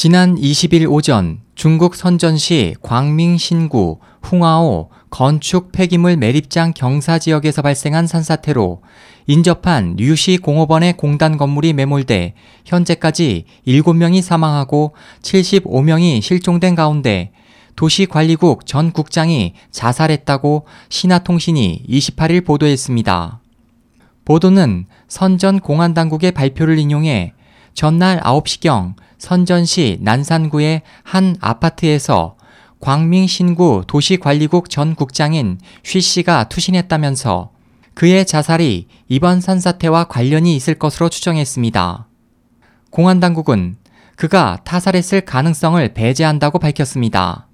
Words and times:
지난 0.00 0.36
20일 0.36 0.88
오전 0.88 1.40
중국 1.56 1.96
선전시 1.96 2.76
광밍신구 2.82 3.98
홍아오 4.30 4.90
건축 5.10 5.72
폐기물 5.72 6.16
매립장 6.16 6.72
경사 6.72 7.18
지역에서 7.18 7.62
발생한 7.62 8.06
산사태로 8.06 8.82
인접한 9.26 9.96
류시 9.98 10.38
공업원의 10.38 10.96
공단 10.96 11.36
건물이 11.36 11.72
매몰돼 11.72 12.34
현재까지 12.64 13.46
7명이 13.66 14.22
사망하고 14.22 14.94
75명이 15.22 16.22
실종된 16.22 16.76
가운데 16.76 17.32
도시관리국 17.74 18.66
전 18.66 18.92
국장이 18.92 19.54
자살했다고 19.72 20.64
신화통신이 20.90 21.86
28일 21.88 22.46
보도했습니다. 22.46 23.40
보도는 24.24 24.86
선전 25.08 25.58
공안 25.58 25.92
당국의 25.92 26.30
발표를 26.30 26.78
인용해 26.78 27.32
전날 27.78 28.18
9시경 28.22 28.94
선전시 29.18 29.98
난산구의 30.00 30.82
한 31.04 31.36
아파트에서 31.40 32.34
광밍신구 32.80 33.84
도시관리국 33.86 34.68
전 34.68 34.96
국장인 34.96 35.60
쉬 35.84 36.00
씨가 36.00 36.48
투신했다면서 36.48 37.52
그의 37.94 38.26
자살이 38.26 38.88
이번 39.06 39.40
산사태와 39.40 40.08
관련이 40.08 40.56
있을 40.56 40.74
것으로 40.74 41.08
추정했습니다. 41.08 42.08
공안 42.90 43.20
당국은 43.20 43.76
그가 44.16 44.58
타살했을 44.64 45.20
가능성을 45.20 45.94
배제한다고 45.94 46.58
밝혔습니다. 46.58 47.46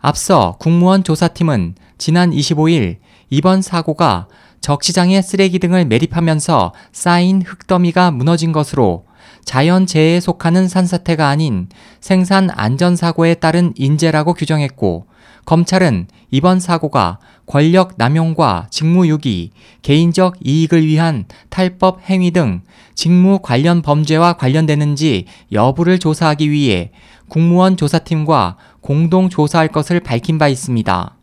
앞서 0.00 0.56
국무원 0.60 1.02
조사팀은 1.02 1.76
지난 1.96 2.30
25일 2.30 2.98
이번 3.30 3.62
사고가 3.62 4.28
적시장의 4.60 5.22
쓰레기 5.22 5.58
등을 5.58 5.86
매립하면서 5.86 6.74
쌓인 6.92 7.40
흙더미가 7.40 8.10
무너진 8.10 8.52
것으로 8.52 9.06
자연재해에 9.44 10.20
속하는 10.20 10.68
산사태가 10.68 11.28
아닌 11.28 11.68
생산 12.00 12.50
안전사고에 12.50 13.34
따른 13.34 13.72
인재라고 13.76 14.34
규정했고 14.34 15.06
검찰은 15.44 16.06
이번 16.30 16.60
사고가 16.60 17.18
권력 17.46 17.94
남용과 17.96 18.68
직무유기, 18.70 19.50
개인적 19.82 20.36
이익을 20.44 20.86
위한 20.86 21.24
탈법 21.48 22.02
행위 22.08 22.30
등 22.30 22.62
직무 22.94 23.40
관련 23.42 23.82
범죄와 23.82 24.34
관련되는지 24.34 25.24
여부를 25.50 25.98
조사하기 25.98 26.50
위해 26.50 26.92
국무원 27.28 27.76
조사팀과 27.76 28.56
공동 28.80 29.28
조사할 29.28 29.68
것을 29.68 30.00
밝힌 30.00 30.38
바 30.38 30.48
있습니다. 30.48 31.16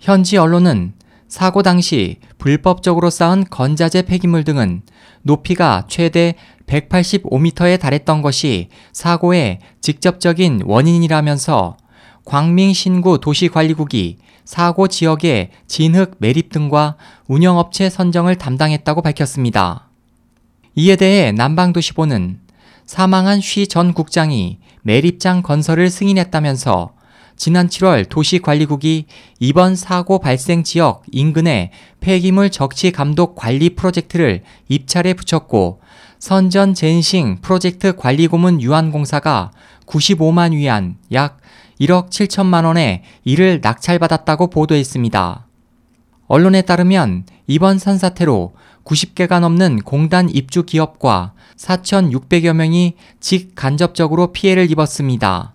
현지 0.00 0.36
언론은 0.36 0.92
사고 1.28 1.62
당시 1.62 2.16
불법적으로 2.38 3.10
쌓은 3.10 3.44
건자재 3.50 4.02
폐기물 4.02 4.44
등은 4.44 4.82
높이가 5.22 5.84
최대 5.88 6.34
185m에 6.66 7.78
달했던 7.78 8.22
것이 8.22 8.68
사고의 8.92 9.60
직접적인 9.80 10.62
원인이라면서 10.64 11.76
광밍신구 12.24 13.20
도시관리국이 13.20 14.18
사고 14.44 14.88
지역의 14.88 15.50
진흙 15.66 16.16
매립 16.18 16.50
등과 16.50 16.96
운영업체 17.26 17.90
선정을 17.90 18.36
담당했다고 18.36 19.02
밝혔습니다. 19.02 19.88
이에 20.74 20.96
대해 20.96 21.32
남방도시보는 21.32 22.40
사망한 22.86 23.42
쉬 23.42 23.66
전 23.66 23.92
국장이 23.92 24.58
매립장 24.82 25.42
건설을 25.42 25.90
승인했다면서 25.90 26.97
지난 27.38 27.68
7월 27.68 28.08
도시관리국이 28.08 29.06
이번 29.38 29.76
사고 29.76 30.18
발생 30.18 30.64
지역 30.64 31.04
인근에 31.12 31.70
폐기물 32.00 32.50
적치 32.50 32.90
감독 32.90 33.36
관리 33.36 33.70
프로젝트를 33.70 34.42
입찰에 34.68 35.14
붙였고 35.14 35.80
선전 36.18 36.74
젠싱 36.74 37.38
프로젝트 37.40 37.94
관리 37.94 38.26
고문 38.26 38.60
유한공사가 38.60 39.52
95만 39.86 40.52
위안 40.52 40.96
약 41.12 41.38
1억 41.80 42.10
7천만 42.10 42.64
원에 42.64 43.04
이를 43.22 43.60
낙찰받았다고 43.62 44.50
보도했습니다. 44.50 45.46
언론에 46.26 46.62
따르면 46.62 47.24
이번 47.46 47.78
산사태로 47.78 48.54
90개가 48.84 49.38
넘는 49.38 49.82
공단 49.82 50.28
입주 50.28 50.64
기업과 50.64 51.34
4,600여 51.56 52.52
명이 52.52 52.94
직간접적으로 53.20 54.32
피해를 54.32 54.68
입었습니다. 54.72 55.54